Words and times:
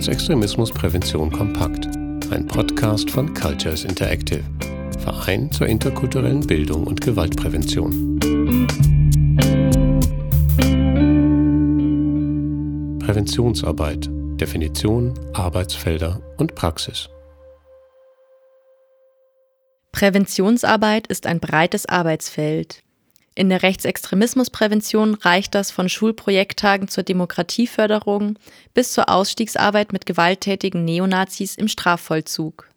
Rechtsextremismusprävention 0.00 1.30
kompakt. 1.30 1.86
Ein 2.30 2.46
Podcast 2.46 3.10
von 3.10 3.34
Cultures 3.34 3.84
Interactive, 3.84 4.42
Verein 4.98 5.52
zur 5.52 5.66
interkulturellen 5.66 6.40
Bildung 6.40 6.86
und 6.86 7.02
Gewaltprävention. 7.02 8.18
Präventionsarbeit, 13.00 14.08
Definition, 14.40 15.12
Arbeitsfelder 15.34 16.22
und 16.38 16.54
Praxis. 16.54 17.10
Präventionsarbeit 19.92 21.08
ist 21.08 21.26
ein 21.26 21.40
breites 21.40 21.84
Arbeitsfeld. 21.84 22.82
In 23.40 23.48
der 23.48 23.62
Rechtsextremismusprävention 23.62 25.14
reicht 25.14 25.54
das 25.54 25.70
von 25.70 25.88
Schulprojekttagen 25.88 26.88
zur 26.88 27.04
Demokratieförderung 27.04 28.38
bis 28.74 28.92
zur 28.92 29.08
Ausstiegsarbeit 29.08 29.94
mit 29.94 30.04
gewalttätigen 30.04 30.84
Neonazis 30.84 31.54
im 31.54 31.66
Strafvollzug. 31.66 32.68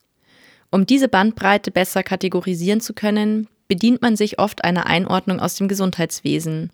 Um 0.72 0.86
diese 0.86 1.10
Bandbreite 1.10 1.70
besser 1.70 2.02
kategorisieren 2.02 2.80
zu 2.80 2.94
können, 2.94 3.50
bedient 3.68 4.02
man 4.02 4.16
sich 4.16 4.40
oft 4.40 4.64
einer 4.64 4.88
Einordnung 4.88 5.42
aus 5.42 5.56
dem 5.56 5.68
Gesundheitswesen. 5.68 6.72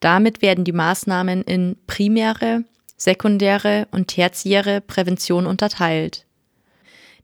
Damit 0.00 0.42
werden 0.42 0.64
die 0.64 0.72
Maßnahmen 0.72 1.44
in 1.44 1.76
primäre, 1.86 2.64
sekundäre 2.96 3.86
und 3.92 4.08
tertiäre 4.08 4.80
Prävention 4.80 5.46
unterteilt. 5.46 6.24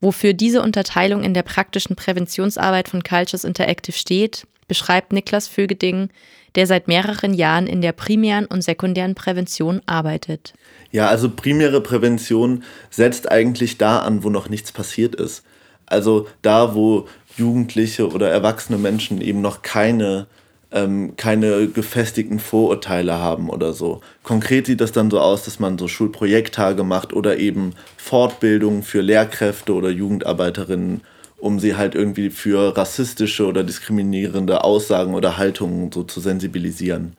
Wofür 0.00 0.32
diese 0.32 0.62
Unterteilung 0.62 1.22
in 1.22 1.34
der 1.34 1.42
praktischen 1.42 1.96
Präventionsarbeit 1.96 2.88
von 2.88 3.02
Cultures 3.02 3.44
Interactive 3.44 3.96
steht, 3.96 4.46
beschreibt 4.68 5.12
Niklas 5.12 5.48
Vögeding, 5.48 6.10
der 6.54 6.66
seit 6.66 6.88
mehreren 6.88 7.34
Jahren 7.34 7.66
in 7.66 7.80
der 7.80 7.92
primären 7.92 8.46
und 8.46 8.62
sekundären 8.62 9.14
Prävention 9.14 9.82
arbeitet. 9.86 10.54
Ja, 10.92 11.08
also 11.08 11.28
primäre 11.28 11.80
Prävention 11.80 12.62
setzt 12.90 13.30
eigentlich 13.30 13.78
da 13.78 14.00
an, 14.00 14.22
wo 14.22 14.30
noch 14.30 14.48
nichts 14.48 14.70
passiert 14.70 15.14
ist. 15.16 15.42
Also 15.86 16.28
da, 16.42 16.74
wo 16.74 17.08
Jugendliche 17.36 18.08
oder 18.08 18.30
erwachsene 18.30 18.78
Menschen 18.78 19.20
eben 19.20 19.40
noch 19.40 19.62
keine, 19.62 20.26
ähm, 20.74 21.14
keine 21.16 21.68
gefestigten 21.68 22.38
Vorurteile 22.38 23.18
haben 23.18 23.48
oder 23.48 23.72
so. 23.72 24.02
Konkret 24.22 24.66
sieht 24.66 24.82
das 24.82 24.92
dann 24.92 25.10
so 25.10 25.20
aus, 25.20 25.44
dass 25.44 25.58
man 25.58 25.78
so 25.78 25.88
Schulprojekttage 25.88 26.84
macht 26.84 27.14
oder 27.14 27.38
eben 27.38 27.72
Fortbildungen 27.96 28.82
für 28.82 29.00
Lehrkräfte 29.00 29.72
oder 29.72 29.88
Jugendarbeiterinnen 29.88 31.00
um 31.44 31.60
sie 31.60 31.76
halt 31.76 31.94
irgendwie 31.94 32.30
für 32.30 32.74
rassistische 32.74 33.46
oder 33.46 33.64
diskriminierende 33.64 34.64
Aussagen 34.64 35.14
oder 35.14 35.36
Haltungen 35.36 35.92
so 35.92 36.02
zu 36.02 36.20
sensibilisieren. 36.20 37.18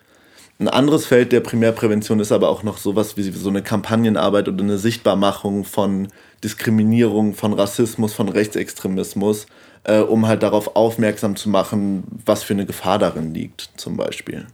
Ein 0.58 0.67
anderes 0.67 1.06
Feld 1.06 1.31
der 1.31 1.42
Primärprävention 1.42 2.20
ist 2.20 2.31
aber 2.31 2.50
auch 2.50 2.64
noch 2.64 2.78
sowas 2.78 3.17
wie 3.17 3.23
so 3.30 3.50
eine 3.50 3.61
Kampagnenarbeit 3.61 4.48
oder 4.48 4.64
eine 4.64 4.80
Sichtbarmachung 4.80 5.64
von 5.64 6.08
Diskriminierung, 6.44 7.36
von 7.36 7.53
Rassismus, 7.53 8.14
von 8.14 8.28
Rechtsextremismus, 8.28 9.45
äh, 9.86 10.00
um 10.00 10.28
halt 10.28 10.44
darauf 10.44 10.75
aufmerksam 10.75 11.36
zu 11.36 11.50
machen, 11.50 12.03
was 12.25 12.44
für 12.44 12.53
eine 12.53 12.66
Gefahr 12.66 13.00
darin 13.00 13.33
liegt, 13.33 13.69
zum 13.78 13.97
Beispiel. 13.97 14.47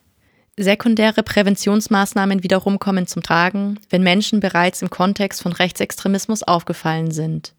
Sekundäre 0.58 1.24
Präventionsmaßnahmen 1.24 2.44
wiederum 2.44 2.78
kommen 2.78 3.08
zum 3.08 3.24
Tragen, 3.24 3.80
wenn 3.90 4.04
Menschen 4.04 4.40
bereits 4.40 4.82
im 4.82 4.90
Kontext 4.90 5.42
von 5.42 5.54
Rechtsextremismus 5.54 6.44
aufgefallen 6.44 7.12
sind 7.12 7.54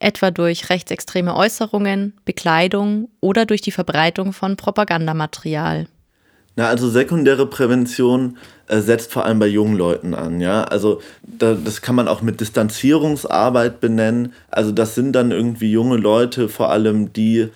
etwa 0.00 0.30
durch 0.30 0.70
rechtsextreme 0.70 1.36
Äußerungen, 1.36 2.14
Bekleidung 2.24 3.08
oder 3.20 3.46
durch 3.46 3.60
die 3.60 3.70
Verbreitung 3.70 4.32
von 4.32 4.56
Propagandamaterial. 4.56 5.86
Na, 6.56 6.68
also 6.68 6.88
sekundäre 6.88 7.46
Prävention 7.46 8.36
äh, 8.66 8.80
setzt 8.80 9.12
vor 9.12 9.24
allem 9.24 9.38
bei 9.38 9.46
jungen 9.46 9.76
Leuten 9.76 10.14
an, 10.14 10.40
ja. 10.40 10.64
Also 10.64 11.00
da, 11.22 11.54
das 11.54 11.80
kann 11.80 11.94
man 11.94 12.08
auch 12.08 12.22
mit 12.22 12.40
Distanzierungsarbeit 12.40 13.80
benennen. 13.80 14.32
Also 14.50 14.72
das 14.72 14.94
sind 14.94 15.12
dann 15.12 15.30
irgendwie 15.30 15.70
junge 15.70 15.96
Leute 15.96 16.48
vor 16.48 16.70
allem, 16.70 17.12
die 17.12 17.48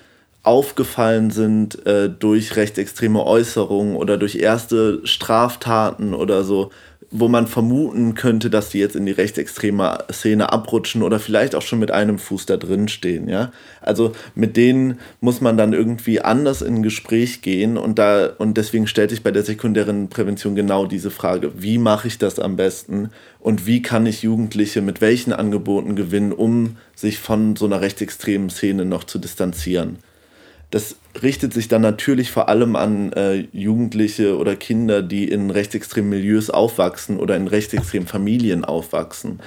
aufgefallen 0.44 1.30
sind 1.30 1.84
äh, 1.86 2.08
durch 2.10 2.54
rechtsextreme 2.54 3.24
Äußerungen 3.24 3.96
oder 3.96 4.18
durch 4.18 4.36
erste 4.36 5.00
Straftaten 5.04 6.12
oder 6.12 6.44
so, 6.44 6.70
wo 7.10 7.28
man 7.28 7.46
vermuten 7.46 8.14
könnte, 8.14 8.50
dass 8.50 8.68
die 8.68 8.78
jetzt 8.78 8.96
in 8.96 9.06
die 9.06 9.12
rechtsextreme 9.12 10.04
Szene 10.12 10.52
abrutschen 10.52 11.02
oder 11.02 11.18
vielleicht 11.18 11.54
auch 11.54 11.62
schon 11.62 11.78
mit 11.78 11.90
einem 11.90 12.18
Fuß 12.18 12.44
da 12.44 12.56
drin 12.56 12.88
stehen, 12.88 13.28
ja. 13.28 13.52
Also 13.80 14.12
mit 14.34 14.56
denen 14.56 14.98
muss 15.20 15.40
man 15.40 15.56
dann 15.56 15.72
irgendwie 15.72 16.20
anders 16.20 16.60
in 16.60 16.82
Gespräch 16.82 17.40
gehen 17.40 17.78
und 17.78 17.98
da, 17.98 18.26
und 18.36 18.56
deswegen 18.56 18.86
stellt 18.86 19.10
sich 19.10 19.22
bei 19.22 19.30
der 19.30 19.44
sekundären 19.44 20.08
Prävention 20.08 20.56
genau 20.56 20.86
diese 20.86 21.10
Frage, 21.10 21.52
wie 21.56 21.78
mache 21.78 22.08
ich 22.08 22.18
das 22.18 22.38
am 22.38 22.56
besten 22.56 23.10
und 23.38 23.64
wie 23.64 23.80
kann 23.80 24.06
ich 24.06 24.22
Jugendliche 24.22 24.82
mit 24.82 25.00
welchen 25.00 25.32
Angeboten 25.32 25.94
gewinnen, 25.96 26.32
um 26.32 26.76
sich 26.94 27.18
von 27.18 27.56
so 27.56 27.64
einer 27.64 27.80
rechtsextremen 27.80 28.50
Szene 28.50 28.84
noch 28.84 29.04
zu 29.04 29.18
distanzieren. 29.18 29.98
Das 30.70 30.96
richtet 31.22 31.52
sich 31.52 31.68
dann 31.68 31.82
natürlich 31.82 32.30
vor 32.30 32.48
allem 32.48 32.76
an 32.76 33.12
äh, 33.12 33.46
Jugendliche 33.52 34.36
oder 34.36 34.56
Kinder, 34.56 35.02
die 35.02 35.28
in 35.28 35.50
rechtsextremen 35.50 36.10
Milieus 36.10 36.50
aufwachsen 36.50 37.18
oder 37.18 37.36
in 37.36 37.46
rechtsextremen 37.46 38.08
Familien 38.08 38.64
aufwachsen. 38.64 39.40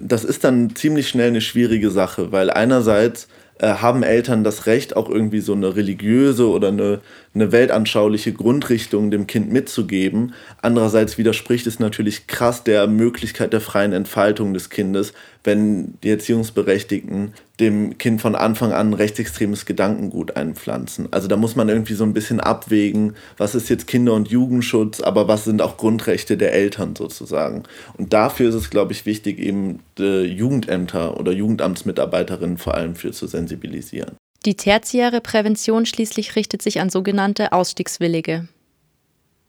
Das 0.00 0.24
ist 0.24 0.44
dann 0.44 0.74
ziemlich 0.74 1.08
schnell 1.08 1.28
eine 1.28 1.40
schwierige 1.40 1.90
Sache, 1.90 2.32
weil 2.32 2.50
einerseits 2.50 3.28
äh, 3.58 3.74
haben 3.74 4.02
Eltern 4.02 4.42
das 4.42 4.66
Recht, 4.66 4.96
auch 4.96 5.08
irgendwie 5.08 5.40
so 5.40 5.52
eine 5.52 5.76
religiöse 5.76 6.48
oder 6.48 6.68
eine, 6.68 7.00
eine 7.34 7.50
weltanschauliche 7.50 8.32
Grundrichtung 8.32 9.10
dem 9.10 9.26
Kind 9.26 9.50
mitzugeben. 9.50 10.34
Andererseits 10.60 11.16
widerspricht 11.16 11.66
es 11.66 11.78
natürlich 11.78 12.26
krass 12.26 12.62
der 12.62 12.86
Möglichkeit 12.86 13.52
der 13.52 13.60
freien 13.60 13.92
Entfaltung 13.92 14.52
des 14.52 14.68
Kindes, 14.68 15.14
wenn 15.44 15.94
die 16.02 16.10
Erziehungsberechtigten 16.10 17.32
dem 17.58 17.96
Kind 17.96 18.20
von 18.20 18.34
Anfang 18.34 18.72
an 18.72 18.92
rechtsextremes 18.92 19.66
Gedankengut 19.66 20.36
einpflanzen. 20.36 21.08
Also 21.10 21.26
da 21.26 21.36
muss 21.36 21.56
man 21.56 21.68
irgendwie 21.68 21.94
so 21.94 22.04
ein 22.04 22.12
bisschen 22.12 22.40
abwägen, 22.40 23.14
was 23.38 23.54
ist 23.54 23.68
jetzt 23.70 23.86
Kinder- 23.86 24.14
und 24.14 24.28
Jugendschutz, 24.28 25.00
aber 25.00 25.26
was 25.26 25.44
sind 25.44 25.62
auch 25.62 25.76
Grundrechte 25.78 26.36
der 26.36 26.52
Eltern 26.52 26.94
sozusagen. 26.96 27.62
Und 27.96 28.12
dafür 28.12 28.50
ist 28.50 28.54
es, 28.54 28.70
glaube 28.70 28.92
ich, 28.92 29.06
wichtig, 29.06 29.38
eben 29.38 29.80
Jugendämter 29.98 31.18
oder 31.18 31.32
Jugendamtsmitarbeiterinnen 31.32 32.58
vor 32.58 32.74
allem 32.74 32.94
für 32.94 33.12
zu 33.12 33.26
sensibilisieren. 33.26 34.16
Die 34.44 34.56
tertiäre 34.56 35.20
Prävention 35.20 35.86
schließlich 35.86 36.34
richtet 36.34 36.62
sich 36.62 36.80
an 36.80 36.90
sogenannte 36.90 37.52
Ausstiegswillige. 37.52 38.48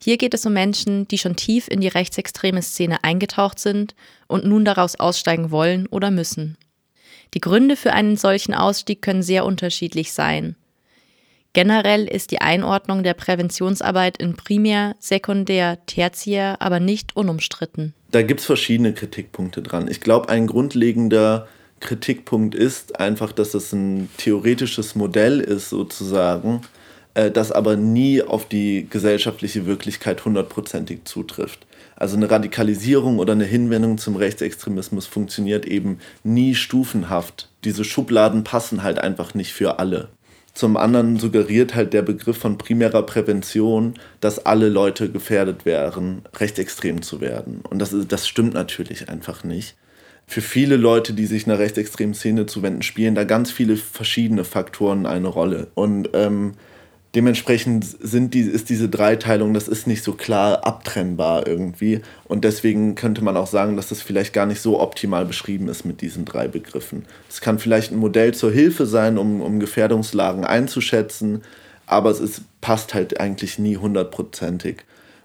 Hier 0.03 0.17
geht 0.17 0.33
es 0.35 0.45
um 0.45 0.53
Menschen, 0.53 1.07
die 1.07 1.17
schon 1.17 1.35
tief 1.35 1.67
in 1.67 1.81
die 1.81 1.87
rechtsextreme 1.87 2.61
Szene 2.61 3.03
eingetaucht 3.03 3.57
sind 3.57 3.95
und 4.27 4.45
nun 4.45 4.65
daraus 4.65 4.99
aussteigen 4.99 5.49
wollen 5.49 5.87
oder 5.87 6.11
müssen. 6.11 6.57
Die 7.33 7.41
Gründe 7.41 7.75
für 7.75 7.93
einen 7.93 8.17
solchen 8.17 8.53
Ausstieg 8.53 9.01
können 9.01 9.23
sehr 9.23 9.45
unterschiedlich 9.45 10.13
sein. 10.13 10.55
Generell 11.53 12.07
ist 12.07 12.31
die 12.31 12.41
Einordnung 12.41 13.03
der 13.03 13.13
Präventionsarbeit 13.13 14.17
in 14.17 14.35
Primär, 14.35 14.95
Sekundär, 14.99 15.79
Tertiär 15.85 16.57
aber 16.59 16.79
nicht 16.79 17.15
unumstritten. 17.15 17.93
Da 18.11 18.21
gibt 18.21 18.41
es 18.41 18.45
verschiedene 18.45 18.93
Kritikpunkte 18.93 19.63
dran. 19.63 19.87
Ich 19.87 20.01
glaube, 20.01 20.29
ein 20.29 20.45
grundlegender 20.47 21.47
Kritikpunkt 21.83 22.55
ist 22.55 22.99
einfach, 22.99 23.31
dass 23.31 23.53
es 23.53 23.71
ein 23.73 24.09
theoretisches 24.17 24.95
Modell 24.95 25.39
ist, 25.39 25.69
sozusagen, 25.69 26.61
äh, 27.13 27.29
das 27.29 27.51
aber 27.51 27.75
nie 27.75 28.23
auf 28.23 28.47
die 28.47 28.88
gesellschaftliche 28.89 29.66
Wirklichkeit 29.66 30.25
hundertprozentig 30.25 31.05
zutrifft. 31.05 31.67
Also 31.95 32.17
eine 32.17 32.31
Radikalisierung 32.31 33.19
oder 33.19 33.33
eine 33.33 33.45
Hinwendung 33.45 33.97
zum 33.97 34.16
Rechtsextremismus 34.16 35.05
funktioniert 35.05 35.66
eben 35.66 35.99
nie 36.23 36.55
stufenhaft. 36.55 37.49
Diese 37.63 37.83
Schubladen 37.83 38.44
passen 38.44 38.81
halt 38.81 38.97
einfach 38.97 39.35
nicht 39.35 39.53
für 39.53 39.77
alle. 39.79 40.09
Zum 40.53 40.77
anderen 40.77 41.17
suggeriert 41.17 41.75
halt 41.75 41.94
der 41.94 42.03
Begriff 42.03 42.38
von 42.38 42.57
primärer 42.57 43.03
Prävention, 43.03 43.95
dass 44.19 44.45
alle 44.45 44.69
Leute 44.69 45.11
gefährdet 45.11 45.65
wären, 45.65 46.24
rechtsextrem 46.35 47.01
zu 47.01 47.21
werden. 47.21 47.62
Und 47.68 47.80
das, 47.80 47.95
das 48.07 48.27
stimmt 48.27 48.53
natürlich 48.53 49.09
einfach 49.09 49.44
nicht. 49.44 49.75
Für 50.27 50.41
viele 50.41 50.77
Leute, 50.77 51.13
die 51.13 51.25
sich 51.25 51.45
einer 51.45 51.59
rechtsextremen 51.59 52.15
Szene 52.15 52.45
zuwenden, 52.45 52.81
spielen 52.81 53.15
da 53.15 53.23
ganz 53.23 53.51
viele 53.51 53.75
verschiedene 53.75 54.43
Faktoren 54.43 55.05
eine 55.05 55.27
Rolle. 55.27 55.67
Und 55.75 56.09
ähm, 56.13 56.53
dementsprechend 57.15 57.85
sind 57.85 58.33
die, 58.33 58.41
ist 58.41 58.69
diese 58.69 58.89
Dreiteilung, 58.89 59.53
das 59.53 59.67
ist 59.67 59.85
nicht 59.85 60.03
so 60.03 60.13
klar 60.13 60.65
abtrennbar 60.65 61.45
irgendwie. 61.45 62.01
Und 62.25 62.43
deswegen 62.43 62.95
könnte 62.95 63.23
man 63.23 63.37
auch 63.37 63.47
sagen, 63.47 63.75
dass 63.75 63.89
das 63.89 64.01
vielleicht 64.01 64.33
gar 64.33 64.45
nicht 64.45 64.61
so 64.61 64.79
optimal 64.79 65.25
beschrieben 65.25 65.67
ist 65.67 65.85
mit 65.85 66.01
diesen 66.01 66.25
drei 66.25 66.47
Begriffen. 66.47 67.05
Es 67.29 67.41
kann 67.41 67.59
vielleicht 67.59 67.91
ein 67.91 67.97
Modell 67.97 68.33
zur 68.33 68.51
Hilfe 68.51 68.85
sein, 68.85 69.17
um, 69.17 69.41
um 69.41 69.59
Gefährdungslagen 69.59 70.45
einzuschätzen, 70.45 71.41
aber 71.85 72.09
es 72.09 72.19
ist, 72.19 72.41
passt 72.61 72.93
halt 72.93 73.19
eigentlich 73.19 73.59
nie 73.59 73.77
hundertprozentig. 73.77 74.83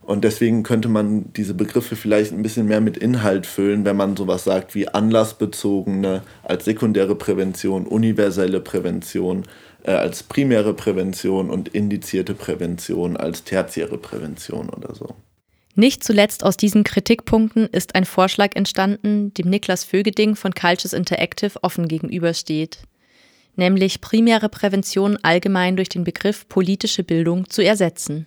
Und 0.08 0.24
deswegen 0.24 0.62
könnte 0.62 0.88
man 0.88 1.34
diese 1.34 1.52
Begriffe 1.52 1.94
vielleicht 1.94 2.32
ein 2.32 2.40
bisschen 2.40 2.64
mehr 2.64 2.80
mit 2.80 2.96
Inhalt 2.96 3.44
füllen, 3.44 3.84
wenn 3.84 3.98
man 3.98 4.16
sowas 4.16 4.42
sagt 4.42 4.74
wie 4.74 4.88
anlassbezogene 4.88 6.22
als 6.42 6.64
sekundäre 6.64 7.14
Prävention, 7.14 7.86
universelle 7.86 8.60
Prävention 8.60 9.44
äh, 9.82 9.90
als 9.90 10.22
primäre 10.22 10.72
Prävention 10.72 11.50
und 11.50 11.68
indizierte 11.68 12.32
Prävention 12.32 13.18
als 13.18 13.44
tertiäre 13.44 13.98
Prävention 13.98 14.70
oder 14.70 14.94
so. 14.94 15.14
Nicht 15.74 16.02
zuletzt 16.02 16.42
aus 16.42 16.56
diesen 16.56 16.84
Kritikpunkten 16.84 17.66
ist 17.66 17.94
ein 17.94 18.06
Vorschlag 18.06 18.56
entstanden, 18.56 19.34
dem 19.34 19.50
Niklas 19.50 19.84
Vögeding 19.84 20.36
von 20.36 20.54
Cultures 20.54 20.94
Interactive 20.94 21.62
offen 21.62 21.86
gegenübersteht, 21.86 22.78
nämlich 23.56 24.00
primäre 24.00 24.48
Prävention 24.48 25.18
allgemein 25.20 25.76
durch 25.76 25.90
den 25.90 26.04
Begriff 26.04 26.48
politische 26.48 27.04
Bildung 27.04 27.50
zu 27.50 27.62
ersetzen. 27.62 28.26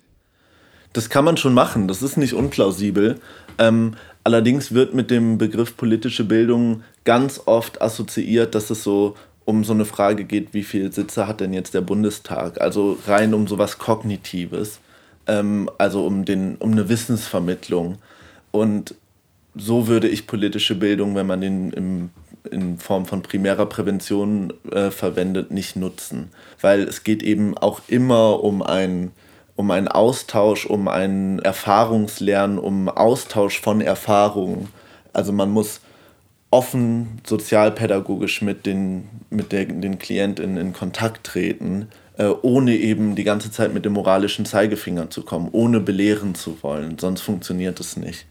Das 0.93 1.09
kann 1.09 1.25
man 1.25 1.37
schon 1.37 1.53
machen, 1.53 1.87
das 1.87 2.01
ist 2.01 2.17
nicht 2.17 2.33
unplausibel. 2.33 3.19
Ähm, 3.57 3.95
allerdings 4.23 4.73
wird 4.73 4.93
mit 4.93 5.09
dem 5.09 5.37
Begriff 5.37 5.77
politische 5.77 6.23
Bildung 6.23 6.83
ganz 7.05 7.41
oft 7.45 7.81
assoziiert, 7.81 8.55
dass 8.55 8.69
es 8.69 8.83
so 8.83 9.15
um 9.45 9.63
so 9.63 9.73
eine 9.73 9.85
Frage 9.85 10.25
geht, 10.25 10.53
wie 10.53 10.63
viele 10.63 10.91
Sitze 10.91 11.27
hat 11.27 11.39
denn 11.39 11.53
jetzt 11.53 11.73
der 11.73 11.81
Bundestag? 11.81 12.61
Also 12.61 12.97
rein 13.07 13.33
um 13.33 13.47
sowas 13.47 13.77
Kognitives 13.77 14.79
ähm, 15.27 15.69
also 15.77 16.05
um, 16.05 16.25
den, 16.25 16.55
um 16.57 16.71
eine 16.71 16.89
Wissensvermittlung. 16.89 17.97
Und 18.51 18.95
so 19.55 19.87
würde 19.87 20.07
ich 20.07 20.27
politische 20.27 20.75
Bildung, 20.75 21.15
wenn 21.15 21.27
man 21.27 21.41
den 21.41 21.71
im, 21.71 22.09
in 22.49 22.77
Form 22.77 23.05
von 23.05 23.21
primärer 23.21 23.65
Prävention 23.65 24.53
äh, 24.71 24.91
verwendet, 24.91 25.51
nicht 25.51 25.75
nutzen. 25.75 26.29
Weil 26.59 26.81
es 26.81 27.03
geht 27.03 27.23
eben 27.23 27.57
auch 27.57 27.81
immer 27.87 28.43
um 28.43 28.61
ein 28.61 29.11
um 29.61 29.71
einen 29.71 29.87
Austausch, 29.87 30.65
um 30.65 30.87
ein 30.87 31.39
Erfahrungslernen, 31.39 32.59
um 32.59 32.89
Austausch 32.89 33.61
von 33.61 33.79
Erfahrungen. 33.79 34.69
Also 35.13 35.31
man 35.31 35.51
muss 35.51 35.81
offen 36.49 37.21
sozialpädagogisch 37.25 38.41
mit 38.41 38.65
den, 38.65 39.07
mit 39.29 39.51
der, 39.51 39.65
den 39.65 39.99
KlientInnen 39.99 40.57
in 40.57 40.73
Kontakt 40.73 41.25
treten 41.25 41.87
äh, 42.17 42.33
ohne 42.41 42.75
eben 42.75 43.15
die 43.15 43.23
ganze 43.23 43.51
Zeit 43.51 43.73
mit 43.73 43.85
dem 43.85 43.93
moralischen 43.93 44.45
Zeigefinger 44.45 45.09
zu 45.09 45.23
kommen, 45.23 45.49
ohne 45.51 45.79
belehren 45.79 46.35
zu 46.35 46.61
wollen, 46.61 46.97
sonst 46.99 47.21
funktioniert 47.21 47.79
es 47.79 47.97
nicht. 47.97 48.25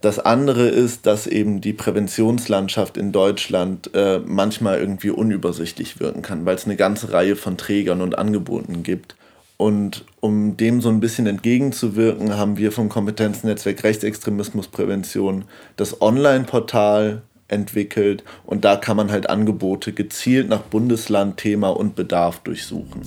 Das 0.00 0.18
andere 0.18 0.68
ist, 0.68 1.06
dass 1.06 1.26
eben 1.26 1.60
die 1.60 1.74
Präventionslandschaft 1.74 2.96
in 2.96 3.12
Deutschland 3.12 3.90
äh, 3.94 4.18
manchmal 4.18 4.78
irgendwie 4.78 5.10
unübersichtlich 5.10 6.00
wirken 6.00 6.22
kann, 6.22 6.46
weil 6.46 6.56
es 6.56 6.64
eine 6.64 6.76
ganze 6.76 7.12
Reihe 7.12 7.36
von 7.36 7.56
Trägern 7.56 8.00
und 8.00 8.16
Angeboten 8.18 8.82
gibt. 8.82 9.14
Und 9.60 10.06
um 10.20 10.56
dem 10.56 10.80
so 10.80 10.88
ein 10.88 11.00
bisschen 11.00 11.26
entgegenzuwirken, 11.26 12.34
haben 12.38 12.56
wir 12.56 12.72
vom 12.72 12.88
Kompetenznetzwerk 12.88 13.84
Rechtsextremismusprävention 13.84 15.44
das 15.76 16.00
Online-Portal 16.00 17.20
entwickelt 17.48 18.24
und 18.46 18.64
da 18.64 18.76
kann 18.76 18.96
man 18.96 19.10
halt 19.10 19.28
Angebote 19.28 19.92
gezielt 19.92 20.48
nach 20.48 20.62
Bundesland, 20.62 21.36
Thema 21.36 21.68
und 21.68 21.94
Bedarf 21.94 22.38
durchsuchen. 22.38 23.02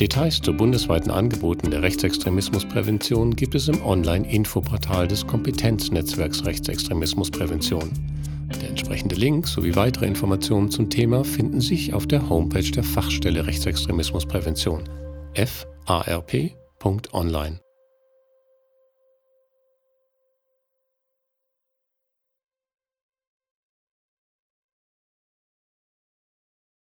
Details 0.00 0.40
zu 0.42 0.52
bundesweiten 0.52 1.12
Angeboten 1.12 1.70
der 1.70 1.82
Rechtsextremismusprävention 1.82 3.36
gibt 3.36 3.54
es 3.54 3.68
im 3.68 3.80
Online-Infoportal 3.84 5.06
des 5.06 5.24
Kompetenznetzwerks 5.28 6.44
Rechtsextremismusprävention. 6.44 8.19
Der 8.58 8.68
entsprechende 8.68 9.14
Link 9.14 9.46
sowie 9.46 9.76
weitere 9.76 10.06
Informationen 10.06 10.70
zum 10.70 10.90
Thema 10.90 11.24
finden 11.24 11.60
sich 11.60 11.94
auf 11.94 12.06
der 12.06 12.28
Homepage 12.28 12.70
der 12.70 12.82
Fachstelle 12.84 13.46
Rechtsextremismusprävention 13.46 14.88
farp.online. 15.86 17.60